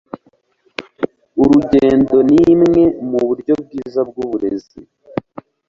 Urugendo 1.41 2.17
nimwe 2.31 2.81
muburyo 3.09 3.53
bwiza 3.63 4.01
bwuburezi. 4.09 4.79